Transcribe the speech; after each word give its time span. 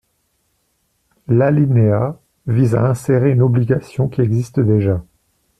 L’alinéa 1.27 2.17
vise 2.47 2.73
à 2.73 2.87
insérer 2.87 3.33
une 3.33 3.43
obligation 3.43 4.07
qui 4.09 4.21
existe 4.21 4.59
déjà. 4.59 5.03